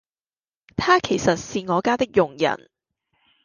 [0.77, 2.71] 她其實是我家的佣人